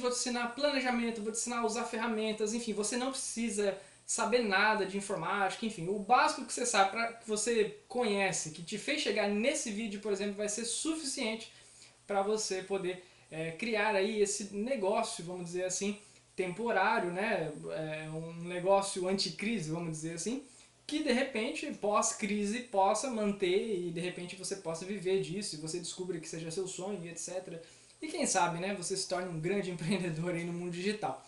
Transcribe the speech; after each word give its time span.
Vou 0.00 0.10
te 0.10 0.16
ensinar 0.16 0.54
planejamento, 0.54 1.22
vou 1.22 1.32
te 1.32 1.38
ensinar 1.38 1.60
a 1.60 1.66
usar 1.66 1.84
ferramentas, 1.84 2.54
enfim, 2.54 2.72
você 2.72 2.96
não 2.96 3.10
precisa 3.10 3.76
saber 4.06 4.40
nada 4.40 4.84
de 4.84 4.96
informática, 4.96 5.64
enfim, 5.64 5.86
o 5.88 5.98
básico 5.98 6.44
que 6.44 6.52
você 6.52 6.66
sabe, 6.66 6.90
pra, 6.90 7.12
que 7.12 7.28
você 7.28 7.78
conhece, 7.86 8.50
que 8.50 8.62
te 8.62 8.76
fez 8.76 9.00
chegar 9.00 9.28
nesse 9.28 9.70
vídeo, 9.70 10.00
por 10.00 10.12
exemplo, 10.12 10.34
vai 10.34 10.48
ser 10.48 10.64
suficiente 10.64 11.52
para 12.06 12.20
você 12.22 12.62
poder 12.62 13.04
é, 13.30 13.52
criar 13.52 13.94
aí 13.94 14.20
esse 14.20 14.52
negócio, 14.54 15.24
vamos 15.24 15.46
dizer 15.46 15.64
assim, 15.64 15.96
temporário, 16.34 17.12
né? 17.12 17.52
É 17.70 18.10
um 18.10 18.32
negócio 18.48 19.06
anticrise, 19.06 19.70
vamos 19.70 19.92
dizer 19.92 20.14
assim, 20.14 20.42
que 20.86 21.04
de 21.04 21.12
repente, 21.12 21.70
pós-crise, 21.74 22.60
possa 22.60 23.08
manter 23.10 23.86
e 23.86 23.92
de 23.92 24.00
repente 24.00 24.34
você 24.34 24.56
possa 24.56 24.84
viver 24.84 25.20
disso 25.20 25.54
e 25.54 25.58
você 25.58 25.78
descubra 25.78 26.18
que 26.18 26.28
seja 26.28 26.50
seu 26.50 26.66
sonho 26.66 27.08
etc. 27.08 27.62
E 28.00 28.08
quem 28.08 28.26
sabe, 28.26 28.58
né, 28.58 28.74
você 28.74 28.96
se 28.96 29.08
torne 29.08 29.28
um 29.28 29.40
grande 29.40 29.70
empreendedor 29.72 30.34
aí 30.34 30.44
no 30.44 30.52
mundo 30.52 30.72
digital. 30.72 31.24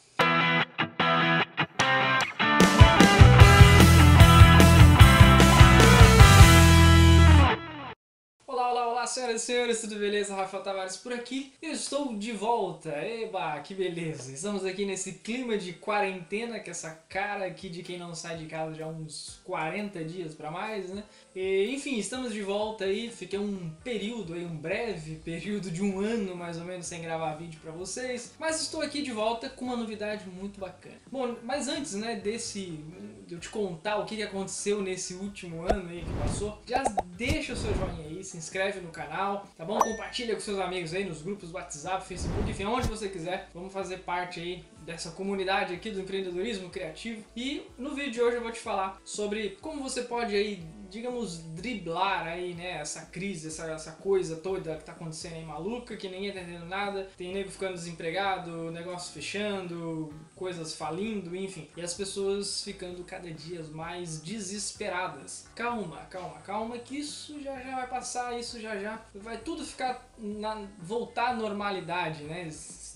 Senhoras 9.12 9.42
e 9.42 9.44
senhores, 9.44 9.80
tudo 9.80 9.96
beleza? 9.96 10.34
Rafael 10.34 10.62
Tavares 10.62 10.96
por 10.96 11.12
aqui. 11.12 11.52
Eu 11.60 11.72
estou 11.72 12.16
de 12.16 12.32
volta. 12.32 12.90
Eba, 12.90 13.60
que 13.60 13.74
beleza. 13.74 14.32
Estamos 14.32 14.64
aqui 14.64 14.86
nesse 14.86 15.12
clima 15.12 15.58
de 15.58 15.74
quarentena, 15.74 16.58
com 16.58 16.70
essa 16.70 16.90
cara 17.08 17.44
aqui 17.44 17.68
de 17.68 17.82
quem 17.82 17.98
não 17.98 18.14
sai 18.14 18.38
de 18.38 18.46
casa 18.46 18.74
já 18.74 18.86
há 18.86 18.88
uns 18.88 19.40
40 19.44 20.02
dias 20.04 20.34
para 20.34 20.50
mais, 20.50 20.88
né? 20.88 21.04
E, 21.36 21.74
enfim, 21.74 21.98
estamos 21.98 22.32
de 22.32 22.40
volta 22.40 22.84
aí. 22.84 23.10
Fiquei 23.10 23.38
um 23.38 23.70
período 23.84 24.32
aí, 24.32 24.46
um 24.46 24.56
breve 24.56 25.16
período 25.16 25.70
de 25.70 25.82
um 25.82 26.00
ano 26.00 26.34
mais 26.34 26.56
ou 26.56 26.64
menos 26.64 26.86
sem 26.86 27.02
gravar 27.02 27.34
vídeo 27.34 27.60
para 27.62 27.72
vocês. 27.72 28.32
Mas 28.38 28.62
estou 28.62 28.80
aqui 28.80 29.02
de 29.02 29.12
volta 29.12 29.50
com 29.50 29.66
uma 29.66 29.76
novidade 29.76 30.26
muito 30.26 30.58
bacana. 30.58 30.96
Bom, 31.10 31.36
mas 31.42 31.68
antes, 31.68 31.94
né, 31.94 32.16
desse 32.16 32.82
de 33.26 33.34
eu 33.34 33.40
te 33.40 33.48
contar 33.48 33.98
o 33.98 34.04
que 34.04 34.22
aconteceu 34.22 34.82
nesse 34.82 35.14
último 35.14 35.62
ano 35.62 35.88
aí 35.88 36.04
que 36.04 36.12
passou, 36.22 36.58
já 36.66 36.82
deixa 37.16 37.52
o 37.52 37.56
seu 37.56 37.74
joinha 37.74 38.04
aí, 38.04 38.11
se 38.24 38.36
inscreve 38.36 38.80
no 38.80 38.90
canal, 38.90 39.46
tá 39.56 39.64
bom? 39.64 39.78
Compartilha 39.78 40.34
com 40.34 40.40
seus 40.40 40.58
amigos 40.58 40.94
aí 40.94 41.04
nos 41.04 41.22
grupos 41.22 41.52
WhatsApp, 41.52 42.06
Facebook, 42.06 42.48
enfim, 42.50 42.64
onde 42.64 42.88
você 42.88 43.08
quiser. 43.08 43.48
Vamos 43.54 43.72
fazer 43.72 43.98
parte 43.98 44.40
aí 44.40 44.64
dessa 44.84 45.10
comunidade 45.10 45.74
aqui 45.74 45.90
do 45.90 46.00
empreendedorismo 46.00 46.70
criativo. 46.70 47.24
E 47.36 47.66
no 47.78 47.94
vídeo 47.94 48.12
de 48.12 48.22
hoje 48.22 48.36
eu 48.36 48.42
vou 48.42 48.52
te 48.52 48.60
falar 48.60 49.00
sobre 49.04 49.56
como 49.60 49.82
você 49.82 50.02
pode 50.02 50.34
aí, 50.34 50.62
digamos, 50.90 51.38
driblar 51.38 52.26
aí, 52.26 52.54
né, 52.54 52.72
essa 52.72 53.06
crise, 53.06 53.48
essa, 53.48 53.66
essa 53.66 53.92
coisa 53.92 54.36
toda 54.36 54.76
que 54.76 54.84
tá 54.84 54.92
acontecendo 54.92 55.34
aí 55.34 55.44
maluca, 55.44 55.96
que 55.96 56.08
ninguém 56.08 56.32
tá 56.32 56.40
entendendo 56.40 56.66
nada, 56.66 57.08
tem 57.16 57.32
nego 57.32 57.50
ficando 57.50 57.74
desempregado, 57.74 58.70
negócio 58.70 59.12
fechando, 59.12 60.12
coisas 60.36 60.74
falindo, 60.74 61.34
enfim, 61.34 61.68
e 61.76 61.80
as 61.80 61.94
pessoas 61.94 62.62
ficando 62.62 63.02
cada 63.04 63.30
dia 63.30 63.62
mais 63.72 64.20
desesperadas. 64.20 65.46
Calma, 65.54 65.98
calma, 66.10 66.38
calma, 66.40 66.78
que 66.78 66.98
isso 66.98 67.40
já 67.40 67.58
já 67.60 67.76
vai 67.76 67.86
passar, 67.88 68.38
isso 68.38 68.60
já 68.60 68.78
já 68.78 69.00
vai 69.14 69.38
tudo 69.38 69.64
ficar 69.64 70.06
na, 70.18 70.66
voltar 70.78 71.30
à 71.30 71.34
normalidade, 71.34 72.24
né? 72.24 72.48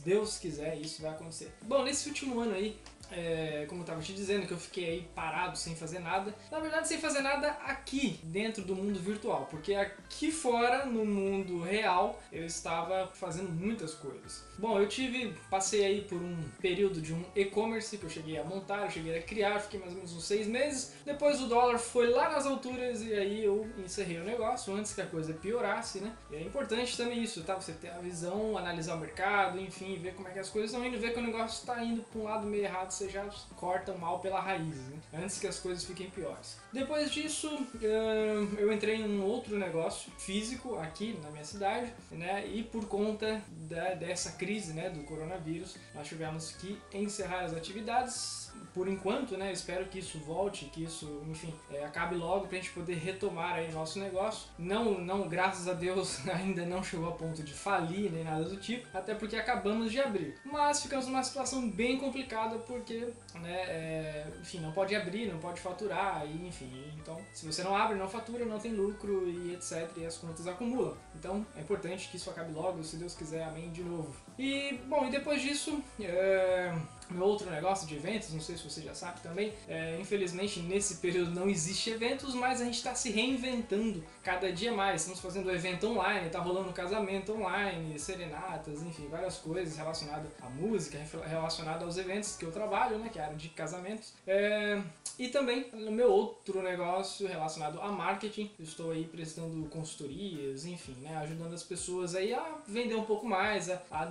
Deus 0.07 0.39
quiser, 0.39 0.81
isso 0.81 1.03
vai 1.03 1.11
acontecer. 1.11 1.53
Bom, 1.63 1.83
nesse 1.83 2.09
último 2.09 2.39
ano 2.39 2.55
aí, 2.55 2.79
é, 3.11 3.65
como 3.69 3.81
eu 3.81 3.85
estava 3.85 4.01
te 4.01 4.13
dizendo, 4.13 4.47
que 4.47 4.53
eu 4.53 4.59
fiquei 4.59 4.85
aí 4.85 5.09
parado 5.15 5.57
sem 5.57 5.75
fazer 5.75 5.99
nada. 5.99 6.35
Na 6.51 6.59
verdade, 6.59 6.89
sem 6.89 6.99
fazer 6.99 7.21
nada 7.21 7.49
aqui, 7.65 8.21
dentro 8.23 8.63
do 8.65 8.75
mundo 8.75 8.99
virtual, 8.99 9.47
porque 9.51 9.75
aqui 9.75 10.31
fora, 10.31 10.87
no 10.87 11.05
mundo 11.05 11.63
real, 11.63 12.21
eu 12.33 12.45
estava 12.45 13.11
fazendo 13.15 13.51
muitas 13.51 13.95
coisas. 13.95 14.45
Bom, 14.59 14.79
eu 14.79 14.89
tive, 14.89 15.35
passei 15.51 15.85
aí 15.85 16.01
por 16.03 16.21
um 16.21 16.37
período 16.61 17.01
de 17.01 17.13
um 17.13 17.23
e-commerce 17.35 17.99
que 17.99 18.05
eu 18.05 18.11
cheguei 18.11 18.39
a 18.39 18.45
montar, 18.45 18.85
eu 18.85 18.91
cheguei 18.91 19.19
a 19.19 19.23
criar, 19.23 19.61
fiquei 19.61 19.79
mais 19.79 19.93
ou 19.93 19.99
menos 19.99 20.15
uns 20.15 20.25
seis 20.25 20.47
meses. 20.47 20.95
Depois 21.05 21.41
o 21.43 21.47
dólar 21.47 21.79
foi 21.79 22.09
lá 22.09 22.31
nas 22.31 22.47
alturas 22.47 23.03
e 23.03 23.13
aí 23.13 23.45
eu 23.45 23.69
encerrei 23.79 24.19
o 24.19 24.25
negócio 24.25 24.75
antes 24.75 24.95
que 24.95 25.01
a 25.01 25.07
coisa 25.07 25.35
piorasse, 25.35 26.01
né? 26.01 26.13
E 26.31 26.37
é 26.37 26.43
importante 26.43 26.97
também 26.97 27.23
isso, 27.23 27.43
tá? 27.45 27.55
Você 27.55 27.73
ter 27.73 27.91
a 27.91 27.99
visão, 27.99 28.57
analisar 28.57 28.95
o 28.95 28.99
mercado, 28.99 29.61
enfim, 29.61 29.99
ver 29.99 30.15
como 30.15 30.29
é 30.29 30.33
que 30.33 30.39
as 30.39 30.49
coisas 30.49 30.71
estão 30.71 30.85
indo, 30.87 30.99
ver 30.99 31.13
que 31.13 31.19
o 31.19 31.23
negócio 31.23 31.61
está 31.61 31.83
indo 31.83 32.03
para 32.03 32.21
um 32.21 32.25
lado 32.25 32.47
meio 32.47 32.65
errado, 32.65 32.91
você 32.97 33.09
já 33.11 33.29
corta 33.57 33.93
o 33.93 33.99
mal 33.99 34.21
pela 34.21 34.41
raiz, 34.41 34.77
né? 34.77 34.99
Antes 35.13 35.39
que 35.39 35.47
as 35.47 35.59
coisas 35.59 35.85
fiquem 35.85 36.09
piores. 36.09 36.57
Depois 36.73 37.11
disso, 37.11 37.49
eu 37.81 38.73
entrei 38.73 38.97
em 38.97 39.19
um 39.19 39.23
outro 39.23 39.59
negócio 39.59 40.11
físico 40.19 40.77
aqui 40.77 41.19
na 41.23 41.31
minha 41.31 41.45
cidade, 41.45 41.93
né? 42.11 42.47
E 42.47 42.63
por 42.63 42.87
conta 42.87 43.43
da, 43.69 43.95
dessa 43.95 44.33
crise, 44.33 44.73
né, 44.73 44.89
do 44.89 45.03
coronavírus, 45.05 45.77
nós 45.95 46.07
tivemos 46.09 46.53
que 46.53 46.79
encerrar 46.93 47.45
as 47.45 47.53
atividades 47.53 48.51
por 48.77 48.87
enquanto, 48.89 49.39
né, 49.39 49.51
espero 49.51 49.87
que 49.87 50.01
isso 50.01 50.19
volte, 50.19 50.67
que 50.67 50.85
isso, 50.85 51.23
enfim, 51.31 51.55
é, 51.71 51.83
acabe 51.83 52.15
logo 52.15 52.47
pra 52.47 52.59
gente 52.59 52.73
poder 52.73 52.97
retomar 52.97 53.55
aí 53.55 53.73
nosso 53.73 53.99
negócio. 53.99 54.51
Não, 54.59 55.01
não, 55.01 55.27
graças 55.27 55.67
a 55.67 55.73
Deus, 55.73 56.21
ainda 56.29 56.67
não 56.67 56.85
chegou 56.85 57.09
a 57.09 57.13
ponto 57.13 57.43
de 57.43 57.55
falir 57.55 58.13
nem 58.13 58.23
nada 58.23 58.45
do 58.45 58.59
tipo, 58.59 58.87
até 58.93 59.15
porque 59.15 59.35
acabamos 59.35 59.91
de 59.91 59.99
abrir. 59.99 60.39
Mas 60.45 60.83
ficamos 60.83 61.07
numa 61.07 61.23
situação 61.23 61.71
bem 61.71 61.97
complicada 61.97 62.59
porque, 62.59 63.09
né, 63.37 63.63
é, 63.67 64.27
enfim, 64.43 64.59
não 64.59 64.73
pode 64.73 64.95
abrir, 64.95 65.33
não 65.33 65.39
pode 65.39 65.59
faturar, 65.59 66.27
e, 66.27 66.47
enfim, 66.47 66.93
então, 67.01 67.19
se 67.33 67.47
você 67.47 67.63
não 67.63 67.75
abre, 67.75 67.97
não 67.97 68.07
fatura, 68.07 68.45
não 68.45 68.59
tem 68.59 68.73
lucro 68.73 69.27
e 69.27 69.55
etc, 69.55 69.91
e 69.97 70.05
as 70.05 70.19
contas 70.19 70.47
acumulam. 70.47 70.95
Então, 71.15 71.47
é 71.57 71.63
importante 71.63 72.11
que 72.11 72.19
isso 72.19 72.29
acabe 72.29 72.53
logo, 72.53 72.85
se 72.85 72.99
Deus 72.99 73.15
quiser, 73.15 73.43
amém 73.45 73.71
de 73.71 73.83
novo. 73.83 74.15
E, 74.39 74.81
bom, 74.87 75.07
e 75.07 75.11
depois 75.11 75.41
disso, 75.43 75.83
é 76.01 76.75
meu 77.11 77.25
outro 77.25 77.49
negócio 77.51 77.87
de 77.87 77.95
eventos, 77.95 78.33
não 78.33 78.41
sei 78.41 78.57
se 78.57 78.69
você 78.69 78.83
já 78.83 78.95
sabe 78.95 79.21
também, 79.21 79.53
é, 79.69 79.99
infelizmente 80.01 80.61
nesse 80.61 80.97
período 80.97 81.31
não 81.31 81.49
existe 81.49 81.91
eventos, 81.91 82.35
mas 82.35 82.61
a 82.61 82.65
gente 82.65 82.77
está 82.77 82.95
se 82.95 83.11
reinventando 83.11 84.03
cada 84.23 84.51
dia 84.53 84.73
mais. 84.73 85.03
Estamos 85.03 85.21
fazendo 85.21 85.51
evento 85.51 85.87
online, 85.87 86.27
está 86.27 86.41
rolando 86.41 86.73
casamento 86.73 87.33
online, 87.33 87.99
serenatas, 87.99 88.83
enfim, 88.83 89.09
várias 89.09 89.39
coisas 89.39 89.77
relacionadas 89.77 90.31
à 90.43 90.49
música, 90.49 90.99
relacionadas 91.27 91.83
aos 91.83 91.97
eventos 91.97 92.37
que 92.37 92.45
eu 92.45 92.53
trabalho, 92.53 92.99
né, 92.99 93.09
que 93.09 93.19
é 93.19 93.23
a 93.23 93.27
área 93.27 93.37
de 93.37 93.49
casamentos. 93.51 94.13
É, 94.27 94.81
e 95.19 95.29
também 95.29 95.71
no 95.73 95.93
meu 95.93 96.11
outro 96.11 96.63
negócio 96.63 97.27
relacionado 97.27 97.81
a 97.81 97.91
marketing, 97.91 98.51
eu 98.59 98.65
estou 98.65 98.91
aí 98.91 99.05
prestando 99.05 99.67
consultorias, 99.69 100.67
enfim, 100.67 100.97
né, 101.01 101.17
ajudando 101.19 101.55
as 101.55 101.63
pessoas 101.63 102.15
aí 102.15 102.35
a 102.35 102.59
vender 102.67 102.97
um 102.97 103.05
pouco 103.05 103.27
mais, 103.27 103.71
a, 103.71 103.81
a 103.91 104.05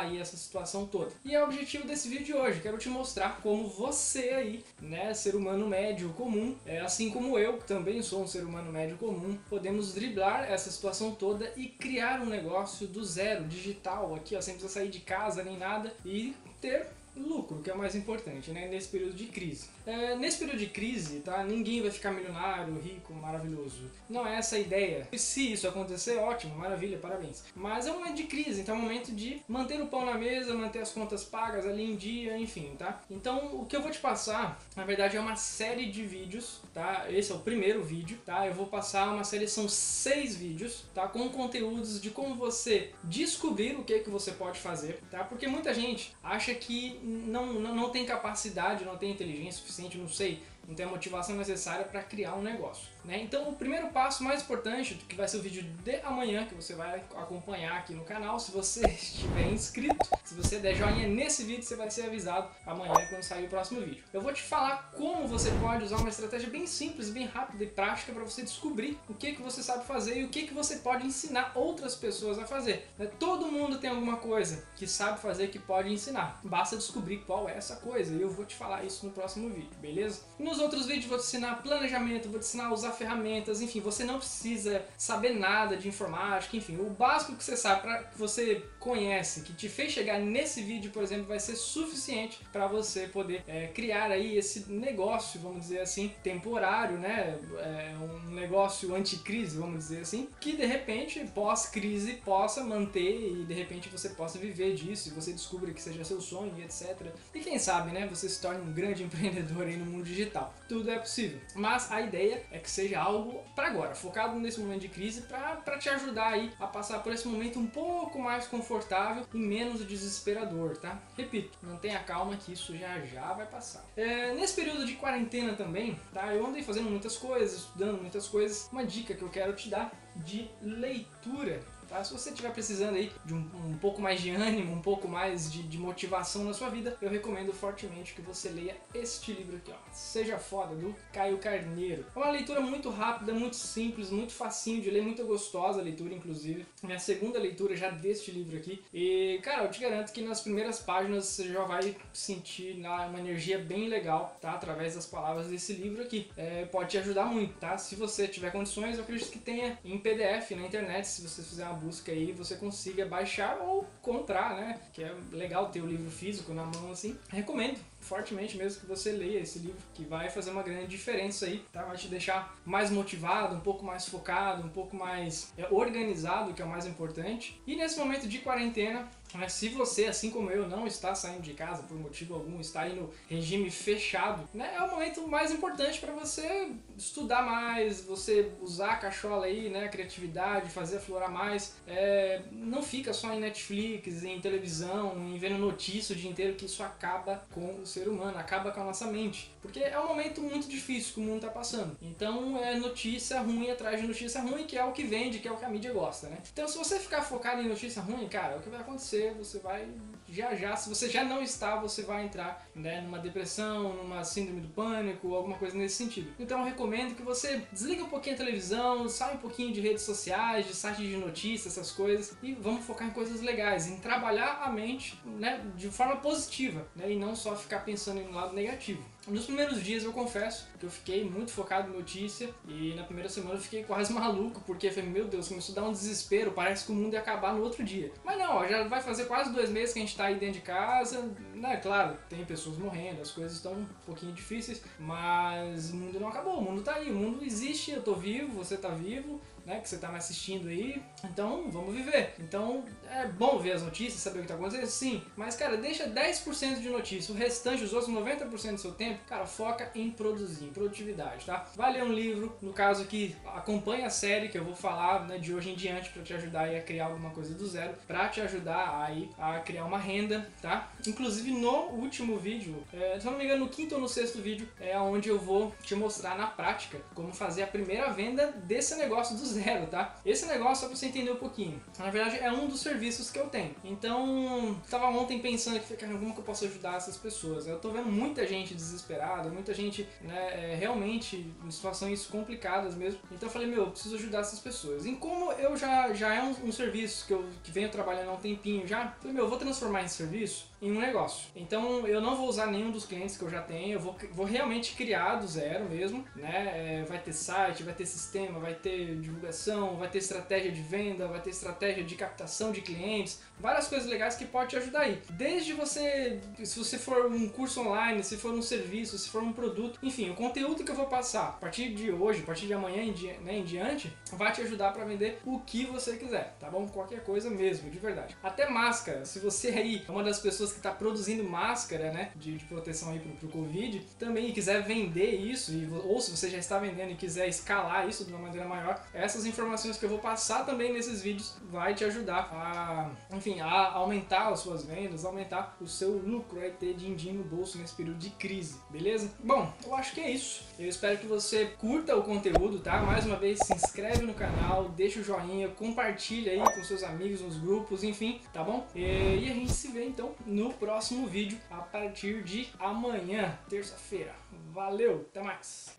aí 0.00 0.18
essa 0.18 0.36
situação 0.36 0.86
toda. 0.86 1.10
E 1.24 1.34
é 1.34 1.40
o 1.40 1.44
objetivo 1.44 1.86
desse 1.86 2.08
vídeo 2.08 2.36
hoje. 2.36 2.60
Quero 2.60 2.78
te 2.78 2.88
mostrar 2.88 3.40
como 3.42 3.68
você 3.68 4.30
aí, 4.30 4.64
né, 4.80 5.12
ser 5.14 5.34
humano 5.34 5.66
médio 5.66 6.10
comum, 6.10 6.56
é, 6.66 6.80
assim 6.80 7.10
como 7.10 7.38
eu, 7.38 7.58
que 7.58 7.64
também 7.64 8.02
sou 8.02 8.22
um 8.22 8.26
ser 8.26 8.44
humano 8.44 8.72
médio 8.72 8.96
comum, 8.96 9.38
podemos 9.48 9.94
driblar 9.94 10.50
essa 10.50 10.70
situação 10.70 11.14
toda 11.14 11.52
e 11.56 11.66
criar 11.66 12.20
um 12.20 12.26
negócio 12.26 12.86
do 12.86 13.04
zero, 13.04 13.44
digital, 13.44 14.14
aqui 14.14 14.36
ó, 14.36 14.40
sem 14.40 14.54
precisar 14.54 14.80
sair 14.80 14.88
de 14.88 15.00
casa 15.00 15.42
nem 15.42 15.56
nada 15.56 15.94
e 16.04 16.34
ter 16.60 16.88
lucro, 17.20 17.60
que 17.62 17.70
é 17.70 17.74
o 17.74 17.78
mais 17.78 17.94
importante, 17.94 18.50
né, 18.50 18.68
nesse 18.68 18.88
período 18.88 19.14
de 19.14 19.26
crise. 19.26 19.68
É, 19.86 20.14
nesse 20.16 20.38
período 20.38 20.58
de 20.58 20.66
crise, 20.66 21.20
tá, 21.20 21.42
ninguém 21.44 21.82
vai 21.82 21.90
ficar 21.90 22.10
milionário, 22.10 22.78
rico, 22.80 23.12
maravilhoso. 23.14 23.90
Não 24.08 24.26
é 24.26 24.36
essa 24.36 24.56
a 24.56 24.58
ideia. 24.58 25.08
E 25.12 25.18
se 25.18 25.52
isso 25.52 25.66
acontecer, 25.66 26.16
ótimo, 26.16 26.56
maravilha, 26.56 26.98
parabéns. 26.98 27.44
Mas 27.54 27.86
é 27.86 27.92
um 27.92 27.98
momento 27.98 28.16
de 28.16 28.24
crise, 28.24 28.60
então 28.60 28.74
é 28.74 28.78
um 28.78 28.82
momento 28.82 29.12
de 29.12 29.42
manter 29.48 29.80
o 29.80 29.86
pão 29.86 30.04
na 30.04 30.14
mesa, 30.14 30.54
manter 30.54 30.80
as 30.80 30.92
contas 30.92 31.24
pagas 31.24 31.66
ali 31.66 31.84
em 31.84 31.96
dia, 31.96 32.36
enfim, 32.38 32.74
tá? 32.78 33.02
Então, 33.10 33.60
o 33.60 33.66
que 33.66 33.76
eu 33.76 33.82
vou 33.82 33.90
te 33.90 33.98
passar, 33.98 34.60
na 34.76 34.84
verdade, 34.84 35.16
é 35.16 35.20
uma 35.20 35.36
série 35.36 35.90
de 35.90 36.04
vídeos, 36.04 36.60
tá? 36.72 37.06
Esse 37.10 37.32
é 37.32 37.34
o 37.34 37.40
primeiro 37.40 37.82
vídeo, 37.82 38.18
tá? 38.24 38.46
Eu 38.46 38.54
vou 38.54 38.66
passar 38.66 39.12
uma 39.12 39.24
série, 39.24 39.48
são 39.48 39.68
seis 39.68 40.36
vídeos, 40.36 40.84
tá? 40.94 41.08
Com 41.08 41.28
conteúdos 41.28 42.00
de 42.00 42.10
como 42.10 42.34
você 42.34 42.92
descobrir 43.04 43.76
o 43.76 43.84
que, 43.84 43.98
que 44.00 44.10
você 44.10 44.32
pode 44.32 44.58
fazer, 44.58 45.00
tá? 45.10 45.24
Porque 45.24 45.46
muita 45.46 45.72
gente 45.74 46.14
acha 46.22 46.54
que 46.54 47.00
não, 47.10 47.52
não, 47.54 47.74
não 47.74 47.90
tem 47.90 48.04
capacidade, 48.04 48.84
não 48.84 48.96
tem 48.96 49.10
inteligência 49.10 49.60
suficiente, 49.60 49.98
não 49.98 50.08
sei, 50.08 50.42
não 50.70 50.76
tem 50.76 50.86
a 50.86 50.88
motivação 50.88 51.34
necessária 51.34 51.84
para 51.84 52.00
criar 52.00 52.34
um 52.34 52.42
negócio. 52.42 52.88
Né? 53.04 53.20
Então 53.20 53.48
o 53.48 53.56
primeiro 53.56 53.88
passo 53.88 54.22
mais 54.22 54.42
importante, 54.42 54.94
que 54.94 55.16
vai 55.16 55.26
ser 55.26 55.38
o 55.38 55.42
vídeo 55.42 55.64
de 55.82 55.96
amanhã, 55.96 56.46
que 56.46 56.54
você 56.54 56.74
vai 56.74 57.02
acompanhar 57.16 57.76
aqui 57.76 57.92
no 57.92 58.04
canal, 58.04 58.38
se 58.38 58.52
você 58.52 58.86
estiver 58.86 59.48
inscrito, 59.48 60.08
se 60.24 60.34
você 60.34 60.58
der 60.58 60.76
joinha 60.76 61.08
nesse 61.08 61.42
vídeo, 61.42 61.64
você 61.64 61.74
vai 61.74 61.90
ser 61.90 62.02
avisado 62.02 62.48
amanhã 62.64 62.94
quando 63.08 63.22
sair 63.22 63.46
o 63.46 63.48
próximo 63.48 63.80
vídeo. 63.80 64.04
Eu 64.12 64.20
vou 64.20 64.32
te 64.32 64.42
falar 64.42 64.92
como 64.96 65.26
você 65.26 65.50
pode 65.60 65.84
usar 65.84 65.96
uma 65.96 66.08
estratégia 66.08 66.48
bem 66.48 66.66
simples, 66.66 67.10
bem 67.10 67.26
rápida 67.26 67.64
e 67.64 67.66
prática 67.66 68.12
para 68.12 68.22
você 68.22 68.42
descobrir 68.42 68.96
o 69.08 69.14
que, 69.14 69.32
que 69.32 69.42
você 69.42 69.64
sabe 69.64 69.84
fazer 69.84 70.18
e 70.18 70.24
o 70.24 70.28
que, 70.28 70.46
que 70.46 70.54
você 70.54 70.76
pode 70.76 71.04
ensinar 71.04 71.50
outras 71.56 71.96
pessoas 71.96 72.38
a 72.38 72.46
fazer. 72.46 72.88
Né? 72.96 73.10
Todo 73.18 73.50
mundo 73.50 73.78
tem 73.78 73.90
alguma 73.90 74.18
coisa 74.18 74.64
que 74.76 74.86
sabe 74.86 75.20
fazer 75.20 75.48
que 75.48 75.58
pode 75.58 75.92
ensinar. 75.92 76.40
Basta 76.44 76.76
descobrir 76.76 77.18
qual 77.26 77.48
é 77.48 77.56
essa 77.56 77.76
coisa 77.76 78.14
e 78.14 78.22
eu 78.22 78.30
vou 78.30 78.44
te 78.44 78.54
falar 78.54 78.84
isso 78.84 79.04
no 79.04 79.12
próximo 79.12 79.50
vídeo, 79.50 79.70
beleza? 79.80 80.22
Nos 80.38 80.59
outros 80.60 80.86
vídeos 80.86 81.06
vou 81.06 81.18
te 81.18 81.24
ensinar 81.24 81.62
planejamento, 81.62 82.28
vou 82.28 82.38
te 82.38 82.46
ensinar 82.46 82.66
a 82.66 82.72
usar 82.72 82.92
ferramentas, 82.92 83.60
enfim, 83.60 83.80
você 83.80 84.04
não 84.04 84.18
precisa 84.18 84.84
saber 84.96 85.30
nada 85.30 85.76
de 85.76 85.88
informática, 85.88 86.56
enfim, 86.56 86.76
o 86.76 86.90
básico 86.90 87.34
que 87.34 87.44
você 87.44 87.56
sabe, 87.56 87.82
pra, 87.82 88.02
que 88.04 88.18
você 88.18 88.64
conhece, 88.78 89.42
que 89.42 89.52
te 89.52 89.68
fez 89.68 89.92
chegar 89.92 90.18
nesse 90.18 90.62
vídeo, 90.62 90.90
por 90.90 91.02
exemplo, 91.02 91.26
vai 91.26 91.40
ser 91.40 91.56
suficiente 91.56 92.40
para 92.52 92.66
você 92.66 93.06
poder 93.06 93.42
é, 93.46 93.68
criar 93.68 94.10
aí 94.10 94.36
esse 94.36 94.70
negócio, 94.70 95.40
vamos 95.40 95.62
dizer 95.62 95.80
assim, 95.80 96.12
temporário, 96.22 96.98
né? 96.98 97.38
É 97.58 97.94
um 98.00 98.30
negócio 98.30 98.94
anticrise, 98.94 99.58
vamos 99.58 99.78
dizer 99.78 100.00
assim, 100.00 100.28
que 100.40 100.56
de 100.56 100.64
repente, 100.64 101.20
pós-crise, 101.34 102.14
possa 102.24 102.62
manter 102.64 103.40
e 103.40 103.44
de 103.44 103.54
repente 103.54 103.88
você 103.88 104.10
possa 104.10 104.38
viver 104.38 104.74
disso, 104.74 105.08
e 105.08 105.12
você 105.12 105.32
descubra 105.32 105.72
que 105.72 105.80
seja 105.80 106.04
seu 106.04 106.20
sonho 106.20 106.52
e 106.58 106.62
etc. 106.62 107.12
E 107.34 107.40
quem 107.40 107.58
sabe, 107.58 107.92
né, 107.92 108.06
você 108.06 108.28
se 108.28 108.40
torne 108.40 108.60
um 108.60 108.72
grande 108.72 109.02
empreendedor 109.04 109.66
aí 109.66 109.76
no 109.76 109.84
mundo 109.84 110.04
digital. 110.04 110.39
Tudo 110.68 110.90
é 110.90 110.98
possível. 110.98 111.40
Mas 111.54 111.90
a 111.90 112.00
ideia 112.00 112.42
é 112.50 112.58
que 112.58 112.70
seja 112.70 113.00
algo 113.00 113.42
para 113.54 113.68
agora, 113.68 113.94
focado 113.94 114.38
nesse 114.38 114.60
momento 114.60 114.82
de 114.82 114.88
crise 114.88 115.22
para 115.22 115.78
te 115.78 115.88
ajudar 115.88 116.28
aí 116.28 116.52
a 116.58 116.66
passar 116.66 117.00
por 117.00 117.12
esse 117.12 117.26
momento 117.26 117.58
um 117.58 117.66
pouco 117.66 118.18
mais 118.20 118.46
confortável 118.46 119.26
e 119.32 119.38
menos 119.38 119.86
desesperador, 119.86 120.76
tá? 120.76 120.98
Repito, 121.16 121.58
mantenha 121.62 122.00
calma 122.00 122.36
que 122.36 122.52
isso 122.52 122.76
já 122.76 123.00
já 123.00 123.32
vai 123.32 123.46
passar. 123.46 123.84
É, 123.96 124.32
nesse 124.34 124.54
período 124.54 124.86
de 124.86 124.94
quarentena 124.94 125.54
também, 125.54 125.98
tá? 126.12 126.34
Eu 126.34 126.46
andei 126.46 126.62
fazendo 126.62 126.90
muitas 126.90 127.16
coisas, 127.16 127.60
estudando 127.60 128.00
muitas 128.00 128.28
coisas. 128.28 128.68
Uma 128.72 128.84
dica 128.84 129.14
que 129.14 129.22
eu 129.22 129.28
quero 129.28 129.52
te 129.54 129.68
dar 129.68 129.92
de 130.16 130.50
leitura 130.60 131.60
Tá? 131.90 132.04
Se 132.04 132.12
você 132.12 132.30
estiver 132.30 132.52
precisando 132.52 132.94
aí 132.94 133.10
de 133.24 133.34
um, 133.34 133.44
um, 133.66 133.76
pouco 133.76 134.00
mais 134.00 134.20
de 134.20 134.30
ânimo, 134.30 134.72
um 134.72 134.80
pouco 134.80 135.08
mais 135.08 135.50
de, 135.50 135.64
de, 135.64 135.76
motivação 135.76 136.44
na 136.44 136.54
sua 136.54 136.68
vida, 136.68 136.96
eu 137.02 137.10
recomendo 137.10 137.52
fortemente 137.52 138.14
que 138.14 138.22
você 138.22 138.48
leia 138.48 138.76
este 138.94 139.32
livro 139.32 139.56
aqui, 139.56 139.72
ó. 139.72 139.92
Seja 139.92 140.38
Foda, 140.38 140.76
do 140.76 140.94
Caio 141.12 141.38
Carneiro. 141.38 142.06
É 142.14 142.18
uma 142.18 142.30
leitura 142.30 142.60
muito 142.60 142.90
rápida, 142.90 143.32
muito 143.32 143.56
simples, 143.56 144.08
muito 144.10 144.32
facinho 144.32 144.80
de 144.80 144.88
ler, 144.88 145.02
muito 145.02 145.24
gostosa 145.24 145.80
a 145.80 145.82
leitura, 145.82 146.14
inclusive. 146.14 146.64
Minha 146.80 147.00
segunda 147.00 147.40
leitura 147.40 147.74
já 147.74 147.90
deste 147.90 148.30
livro 148.30 148.56
aqui. 148.56 148.80
E, 148.94 149.40
cara, 149.42 149.64
eu 149.64 149.70
te 149.70 149.80
garanto 149.80 150.12
que 150.12 150.22
nas 150.22 150.40
primeiras 150.40 150.78
páginas 150.78 151.24
você 151.24 151.48
já 151.48 151.64
vai 151.64 151.96
sentir 152.12 152.76
uma 152.76 153.18
energia 153.18 153.58
bem 153.58 153.88
legal, 153.88 154.36
tá? 154.40 154.52
Através 154.52 154.94
das 154.94 155.06
palavras 155.06 155.48
desse 155.48 155.72
livro 155.72 156.02
aqui. 156.02 156.30
É, 156.36 156.66
pode 156.66 156.90
te 156.90 156.98
ajudar 156.98 157.24
muito, 157.24 157.54
tá? 157.58 157.76
Se 157.76 157.96
você 157.96 158.28
tiver 158.28 158.52
condições, 158.52 158.96
eu 158.96 159.02
acredito 159.02 159.30
que 159.32 159.40
tenha 159.40 159.76
em 159.84 159.98
PDF 159.98 160.52
na 160.52 160.66
internet, 160.66 161.08
se 161.08 161.22
você 161.22 161.42
fizer 161.42 161.64
uma 161.64 161.79
busca 161.80 162.12
aí 162.12 162.32
você 162.32 162.56
consiga 162.56 163.06
baixar 163.06 163.58
ou 163.60 163.86
comprar, 164.02 164.56
né? 164.56 164.80
Que 164.92 165.02
é 165.02 165.14
legal 165.32 165.70
ter 165.70 165.80
o 165.80 165.86
livro 165.86 166.10
físico 166.10 166.52
na 166.52 166.64
mão 166.64 166.92
assim. 166.92 167.18
Recomendo 167.28 167.78
fortemente 168.00 168.56
mesmo 168.56 168.80
que 168.80 168.86
você 168.86 169.12
leia 169.12 169.40
esse 169.40 169.58
livro, 169.58 169.78
que 169.94 170.04
vai 170.04 170.28
fazer 170.30 170.50
uma 170.50 170.62
grande 170.62 170.86
diferença 170.86 171.46
aí, 171.46 171.64
tá? 171.72 171.82
Vai 171.82 171.96
te 171.96 172.08
deixar 172.08 172.56
mais 172.64 172.90
motivado, 172.90 173.54
um 173.54 173.60
pouco 173.60 173.84
mais 173.84 174.06
focado, 174.06 174.66
um 174.66 174.70
pouco 174.70 174.96
mais 174.96 175.52
é, 175.56 175.66
organizado, 175.70 176.52
que 176.52 176.62
é 176.62 176.64
o 176.64 176.68
mais 176.68 176.86
importante. 176.86 177.60
E 177.66 177.76
nesse 177.76 177.98
momento 177.98 178.26
de 178.26 178.38
quarentena, 178.38 179.08
né, 179.34 179.48
se 179.48 179.68
você, 179.68 180.06
assim 180.06 180.30
como 180.30 180.50
eu, 180.50 180.68
não 180.68 180.86
está 180.86 181.14
saindo 181.14 181.42
de 181.42 181.52
casa 181.52 181.82
por 181.84 181.96
motivo 181.96 182.34
algum, 182.34 182.60
está 182.60 182.82
aí 182.82 182.94
no 182.94 183.10
regime 183.28 183.70
fechado, 183.70 184.48
né, 184.52 184.74
é 184.76 184.82
o 184.82 184.90
momento 184.90 185.26
mais 185.28 185.52
importante 185.52 186.00
para 186.00 186.12
você 186.12 186.72
estudar 186.96 187.42
mais, 187.42 188.02
você 188.02 188.50
usar 188.60 188.92
a 188.92 188.96
cachola 188.96 189.46
aí, 189.46 189.68
né, 189.68 189.84
a 189.84 189.88
criatividade, 189.88 190.70
fazer 190.70 190.96
aflorar 190.96 191.30
mais. 191.30 191.76
É, 191.86 192.42
não 192.52 192.82
fica 192.82 193.12
só 193.12 193.32
em 193.32 193.40
Netflix, 193.40 194.24
em 194.24 194.40
televisão, 194.40 195.16
em 195.16 195.38
vendo 195.38 195.58
notícia 195.58 196.14
o 196.14 196.18
dia 196.18 196.30
inteiro, 196.30 196.54
que 196.56 196.66
isso 196.66 196.82
acaba 196.82 197.42
com 197.52 197.80
o 197.80 197.86
ser 197.90 198.08
humano, 198.08 198.38
acaba 198.38 198.70
com 198.70 198.80
a 198.80 198.84
nossa 198.84 199.06
mente. 199.06 199.52
Porque 199.60 199.80
é 199.80 199.98
um 199.98 200.08
momento 200.08 200.40
muito 200.40 200.68
difícil 200.68 201.14
que 201.14 201.20
o 201.20 201.22
mundo 201.22 201.36
está 201.36 201.50
passando. 201.50 201.96
Então 202.00 202.58
é 202.62 202.76
notícia 202.76 203.40
ruim 203.40 203.70
atrás 203.70 204.00
de 204.00 204.06
notícia 204.06 204.40
ruim, 204.40 204.66
que 204.66 204.78
é 204.78 204.84
o 204.84 204.92
que 204.92 205.04
vende, 205.04 205.38
que 205.38 205.48
é 205.48 205.52
o 205.52 205.56
que 205.56 205.64
a 205.64 205.68
mídia 205.68 205.92
gosta, 205.92 206.28
né? 206.28 206.38
Então 206.52 206.66
se 206.66 206.78
você 206.78 206.98
ficar 206.98 207.22
focado 207.22 207.60
em 207.60 207.68
notícia 207.68 208.02
ruim, 208.02 208.28
cara, 208.28 208.56
o 208.56 208.60
que 208.60 208.68
vai 208.68 208.80
acontecer? 208.80 209.34
Você 209.34 209.58
vai 209.58 209.88
já 210.32 210.54
já, 210.54 210.76
se 210.76 210.88
você 210.88 211.08
já 211.08 211.24
não 211.24 211.42
está, 211.42 211.76
você 211.76 212.02
vai 212.02 212.24
entrar 212.24 212.66
né, 212.74 213.00
numa 213.00 213.18
depressão, 213.18 213.94
numa 213.94 214.22
síndrome 214.24 214.60
do 214.60 214.68
pânico, 214.68 215.34
alguma 215.34 215.56
coisa 215.58 215.76
nesse 215.76 215.96
sentido. 215.96 216.32
Então 216.38 216.60
eu 216.60 216.64
recomendo 216.64 217.14
que 217.14 217.22
você 217.22 217.62
desliga 217.72 218.04
um 218.04 218.08
pouquinho 218.08 218.36
a 218.36 218.38
televisão, 218.38 219.08
saia 219.08 219.34
um 219.34 219.38
pouquinho 219.38 219.72
de 219.72 219.80
redes 219.80 220.02
sociais, 220.02 220.66
de 220.66 220.74
sites 220.74 221.04
de 221.04 221.16
notícias, 221.16 221.76
essas 221.76 221.90
coisas, 221.90 222.36
e 222.42 222.52
vamos 222.54 222.84
focar 222.84 223.08
em 223.08 223.10
coisas 223.10 223.40
legais, 223.40 223.88
em 223.88 223.96
trabalhar 223.96 224.62
a 224.62 224.70
mente 224.70 225.18
né, 225.24 225.60
de 225.76 225.88
forma 225.88 226.16
positiva, 226.16 226.86
né, 226.94 227.10
e 227.10 227.16
não 227.16 227.34
só 227.34 227.56
ficar 227.56 227.79
pensando 227.80 228.20
no 228.22 228.32
lado 228.32 228.54
negativo. 228.54 229.02
Nos 229.28 229.44
primeiros 229.44 229.82
dias 229.82 230.02
eu 230.02 230.12
confesso 230.12 230.66
que 230.78 230.86
eu 230.86 230.90
fiquei 230.90 231.28
muito 231.28 231.52
focado 231.52 231.90
em 231.90 231.96
notícia 231.96 232.48
e 232.66 232.94
na 232.94 233.04
primeira 233.04 233.28
semana 233.28 233.54
eu 233.54 233.60
fiquei 233.60 233.84
quase 233.84 234.12
maluco 234.14 234.60
porque 234.66 234.90
falei, 234.90 235.10
meu 235.10 235.26
Deus, 235.26 235.48
começou 235.48 235.72
a 235.72 235.80
dar 235.80 235.88
um 235.88 235.92
desespero, 235.92 236.52
parece 236.52 236.86
que 236.86 236.92
o 236.92 236.94
mundo 236.94 237.12
ia 237.14 237.20
acabar 237.20 237.54
no 237.54 237.62
outro 237.62 237.84
dia. 237.84 238.12
Mas 238.24 238.38
não, 238.38 238.66
já 238.68 238.84
vai 238.84 239.00
fazer 239.00 239.26
quase 239.26 239.52
dois 239.52 239.68
meses 239.68 239.92
que 239.92 239.98
a 239.98 240.02
gente 240.02 240.16
tá 240.16 240.24
aí 240.24 240.36
dentro 240.36 240.54
de 240.54 240.62
casa, 240.62 241.30
né? 241.60 241.76
Claro, 241.76 242.16
tem 242.28 242.44
pessoas 242.44 242.78
morrendo, 242.78 243.20
as 243.20 243.30
coisas 243.30 243.52
estão 243.52 243.72
um 243.72 243.86
pouquinho 244.06 244.32
difíceis, 244.32 244.82
mas 244.98 245.90
o 245.90 245.96
mundo 245.96 246.18
não 246.18 246.28
acabou, 246.28 246.58
o 246.58 246.62
mundo 246.62 246.82
tá 246.82 246.94
aí, 246.94 247.10
o 247.10 247.14
mundo 247.14 247.44
existe, 247.44 247.92
eu 247.92 248.02
tô 248.02 248.14
vivo, 248.14 248.52
você 248.52 248.76
tá 248.76 248.88
vivo, 248.88 249.40
né, 249.64 249.80
que 249.80 249.88
você 249.88 249.94
está 249.96 250.08
me 250.08 250.16
assistindo 250.16 250.68
aí. 250.68 251.02
Então, 251.24 251.70
vamos 251.70 251.94
viver. 251.94 252.34
Então, 252.38 252.84
é 253.08 253.26
bom 253.26 253.58
ver 253.58 253.72
as 253.72 253.82
notícias, 253.82 254.20
saber 254.20 254.38
o 254.38 254.42
que 254.42 254.46
está 254.46 254.54
acontecendo, 254.54 254.86
sim. 254.86 255.22
Mas, 255.36 255.56
cara, 255.56 255.76
deixa 255.76 256.08
10% 256.08 256.80
de 256.80 256.88
notícia. 256.88 257.34
O 257.34 257.36
restante, 257.36 257.84
os 257.84 257.92
outros 257.92 258.12
90% 258.12 258.72
do 258.72 258.78
seu 258.78 258.92
tempo, 258.92 259.20
cara, 259.28 259.46
foca 259.46 259.90
em 259.94 260.10
produzir, 260.10 260.64
em 260.64 260.72
produtividade, 260.72 261.46
tá? 261.46 261.66
Vai 261.76 261.92
ler 261.92 262.02
um 262.02 262.12
livro, 262.12 262.56
no 262.60 262.72
caso 262.72 263.02
aqui, 263.02 263.36
acompanha 263.46 264.06
a 264.06 264.10
série 264.10 264.48
que 264.48 264.58
eu 264.58 264.64
vou 264.64 264.74
falar 264.74 265.26
né, 265.26 265.38
de 265.38 265.54
hoje 265.54 265.70
em 265.70 265.74
diante 265.74 266.10
para 266.10 266.22
te 266.22 266.34
ajudar 266.34 266.68
a 266.68 266.80
criar 266.80 267.06
alguma 267.06 267.30
coisa 267.30 267.54
do 267.54 267.66
zero, 267.66 267.94
para 268.06 268.28
te 268.28 268.40
ajudar 268.40 269.04
aí 269.04 269.30
a 269.38 269.60
criar 269.60 269.84
uma 269.84 269.98
renda, 269.98 270.48
tá? 270.60 270.90
Inclusive 271.06 271.49
no 271.50 271.90
último 271.90 272.38
vídeo, 272.38 272.82
é, 272.92 273.18
se 273.18 273.26
não 273.26 273.36
me 273.36 273.44
engano, 273.44 273.64
no 273.64 273.70
quinto 273.70 273.94
ou 273.94 274.00
no 274.00 274.08
sexto 274.08 274.40
vídeo, 274.40 274.68
é 274.80 274.98
onde 274.98 275.28
eu 275.28 275.38
vou 275.38 275.74
te 275.82 275.94
mostrar 275.94 276.36
na 276.36 276.46
prática 276.46 277.00
como 277.14 277.32
fazer 277.32 277.62
a 277.62 277.66
primeira 277.66 278.10
venda 278.10 278.48
desse 278.64 278.96
negócio 278.96 279.36
do 279.36 279.44
zero, 279.44 279.86
tá? 279.86 280.16
Esse 280.24 280.46
negócio, 280.46 280.82
só 280.82 280.86
pra 280.86 280.96
você 280.96 281.06
entender 281.06 281.30
um 281.30 281.36
pouquinho, 281.36 281.80
na 281.98 282.10
verdade 282.10 282.38
é 282.38 282.50
um 282.50 282.66
dos 282.66 282.80
serviços 282.80 283.30
que 283.30 283.38
eu 283.38 283.48
tenho. 283.48 283.74
Então, 283.84 284.80
tava 284.88 285.06
ontem 285.06 285.38
pensando 285.38 285.76
aqui, 285.76 285.94
cara, 285.96 286.12
como 286.12 286.32
que 286.32 286.40
eu 286.40 286.44
posso 286.44 286.64
ajudar 286.64 286.96
essas 286.96 287.16
pessoas? 287.16 287.66
Eu 287.66 287.78
tô 287.78 287.90
vendo 287.90 288.10
muita 288.10 288.46
gente 288.46 288.74
desesperada, 288.74 289.48
muita 289.48 289.74
gente, 289.74 290.08
né, 290.20 290.72
é, 290.72 290.74
realmente 290.74 291.52
em 291.64 291.70
situações 291.70 292.26
complicadas 292.26 292.94
mesmo. 292.94 293.20
Então 293.30 293.48
eu 293.48 293.52
falei, 293.52 293.68
meu, 293.68 293.84
eu 293.84 293.90
preciso 293.90 294.16
ajudar 294.16 294.40
essas 294.40 294.58
pessoas. 294.58 295.06
E 295.06 295.12
como 295.12 295.52
eu 295.52 295.76
já, 295.76 296.12
já 296.12 296.34
é 296.34 296.42
um, 296.42 296.68
um 296.68 296.72
serviço 296.72 297.26
que 297.26 297.32
eu 297.32 297.44
que 297.62 297.70
venho 297.70 297.88
trabalhando 297.88 298.30
há 298.30 298.32
um 298.32 298.40
tempinho 298.40 298.86
já, 298.86 299.08
falei, 299.20 299.34
meu, 299.34 299.44
eu 299.44 299.50
vou 299.50 299.58
transformar 299.58 300.04
esse 300.04 300.16
serviço 300.16 300.68
em 300.80 300.92
um 300.92 301.00
negócio. 301.00 301.39
Então 301.54 302.06
eu 302.06 302.20
não 302.20 302.36
vou 302.36 302.48
usar 302.48 302.66
nenhum 302.66 302.90
dos 302.90 303.04
clientes 303.04 303.36
que 303.36 303.44
eu 303.44 303.50
já 303.50 303.62
tenho, 303.62 303.94
eu 303.94 304.00
vou, 304.00 304.16
vou 304.32 304.46
realmente 304.46 304.94
criar 304.94 305.36
do 305.36 305.46
zero 305.46 305.88
mesmo, 305.88 306.24
né? 306.36 307.00
É, 307.00 307.04
vai 307.04 307.18
ter 307.18 307.32
site, 307.32 307.82
vai 307.82 307.94
ter 307.94 308.06
sistema, 308.06 308.58
vai 308.58 308.74
ter 308.74 309.16
divulgação, 309.16 309.96
vai 309.96 310.08
ter 310.08 310.18
estratégia 310.18 310.70
de 310.70 310.82
venda, 310.82 311.26
vai 311.26 311.40
ter 311.40 311.50
estratégia 311.50 312.04
de 312.04 312.14
captação 312.14 312.72
de 312.72 312.80
clientes, 312.80 313.40
várias 313.58 313.88
coisas 313.88 314.08
legais 314.08 314.34
que 314.36 314.44
pode 314.44 314.70
te 314.70 314.76
ajudar 314.76 315.00
aí. 315.00 315.22
Desde 315.30 315.72
você, 315.72 316.40
se 316.62 316.78
você 316.78 316.98
for 316.98 317.26
um 317.26 317.48
curso 317.48 317.80
online, 317.80 318.22
se 318.22 318.36
for 318.36 318.52
um 318.52 318.62
serviço, 318.62 319.18
se 319.18 319.28
for 319.28 319.42
um 319.42 319.52
produto, 319.52 319.98
enfim, 320.02 320.30
o 320.30 320.34
conteúdo 320.34 320.84
que 320.84 320.90
eu 320.90 320.94
vou 320.94 321.06
passar 321.06 321.48
a 321.48 321.52
partir 321.52 321.94
de 321.94 322.10
hoje, 322.10 322.42
a 322.42 322.46
partir 322.46 322.66
de 322.66 322.74
amanhã 322.74 323.02
em, 323.02 323.12
né, 323.42 323.58
em 323.58 323.64
diante, 323.64 324.12
vai 324.32 324.52
te 324.52 324.60
ajudar 324.62 324.92
para 324.92 325.04
vender 325.04 325.40
o 325.44 325.60
que 325.60 325.84
você 325.86 326.16
quiser, 326.16 326.56
tá 326.58 326.68
bom? 326.70 326.86
Qualquer 326.88 327.22
coisa 327.22 327.50
mesmo, 327.50 327.90
de 327.90 327.98
verdade. 327.98 328.36
Até 328.42 328.68
máscara, 328.68 329.24
se 329.24 329.38
você 329.38 329.68
aí 329.68 330.02
é 330.06 330.10
uma 330.10 330.22
das 330.22 330.40
pessoas 330.40 330.72
que 330.72 330.78
está 330.78 330.90
produzindo 330.90 331.29
máscara, 331.36 332.12
né, 332.12 332.30
de, 332.36 332.56
de 332.56 332.64
proteção 332.64 333.10
aí 333.10 333.18
pro, 333.18 333.32
pro 333.32 333.48
Covid, 333.48 334.00
também 334.18 334.52
quiser 334.52 334.82
vender 334.82 335.34
isso, 335.36 335.72
e, 335.72 335.88
ou 336.04 336.20
se 336.20 336.30
você 336.30 336.48
já 336.50 336.58
está 336.58 336.78
vendendo 336.78 337.12
e 337.12 337.16
quiser 337.16 337.48
escalar 337.48 338.08
isso 338.08 338.24
de 338.24 338.32
uma 338.32 338.40
maneira 338.40 338.66
maior, 338.66 339.02
essas 339.12 339.46
informações 339.46 339.96
que 339.96 340.04
eu 340.04 340.08
vou 340.08 340.18
passar 340.18 340.64
também 340.64 340.92
nesses 340.92 341.22
vídeos 341.22 341.56
vai 341.70 341.94
te 341.94 342.04
ajudar 342.04 342.48
a, 342.52 343.36
enfim, 343.36 343.60
a 343.60 343.92
aumentar 343.92 344.48
as 344.48 344.60
suas 344.60 344.84
vendas, 344.84 345.24
aumentar 345.24 345.76
o 345.80 345.86
seu 345.86 346.18
lucro, 346.18 346.60
aí 346.60 346.70
ter 346.70 346.94
din-din 346.94 347.32
no 347.32 347.44
bolso 347.44 347.78
nesse 347.78 347.94
período 347.94 348.18
de 348.18 348.30
crise, 348.30 348.78
beleza? 348.90 349.30
Bom, 349.42 349.72
eu 349.84 349.94
acho 349.94 350.14
que 350.14 350.20
é 350.20 350.30
isso. 350.30 350.64
Eu 350.78 350.88
espero 350.88 351.18
que 351.18 351.26
você 351.26 351.66
curta 351.78 352.16
o 352.16 352.22
conteúdo, 352.22 352.80
tá? 352.80 353.00
Mais 353.02 353.26
uma 353.26 353.36
vez, 353.36 353.58
se 353.58 353.74
inscreve 353.74 354.22
no 354.22 354.34
canal, 354.34 354.88
deixa 354.88 355.20
o 355.20 355.22
joinha, 355.22 355.68
compartilha 355.68 356.52
aí 356.52 356.74
com 356.74 356.84
seus 356.84 357.02
amigos 357.02 357.40
nos 357.40 357.58
grupos, 357.58 358.02
enfim, 358.02 358.40
tá 358.52 358.62
bom? 358.62 358.86
E, 358.94 359.00
e 359.00 359.50
a 359.50 359.54
gente 359.54 359.72
se 359.72 359.88
vê 359.88 360.06
então 360.06 360.34
no 360.46 360.72
próximo 361.20 361.26
vídeo 361.26 361.58
a 361.70 361.76
partir 361.76 362.42
de 362.42 362.68
amanhã, 362.78 363.58
terça-feira. 363.68 364.34
Valeu, 364.72 365.26
até 365.30 365.42
mais! 365.42 365.96